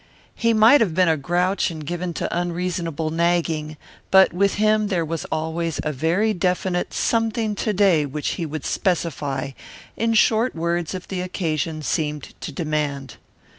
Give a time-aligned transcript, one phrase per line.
[0.33, 3.77] He might have been a grouch and given to unreasonable nagging,
[4.09, 8.65] but with him there was always a very definite something to day which he would
[8.65, 9.51] specify,
[9.95, 13.17] in short words if the occasion seemed to demand.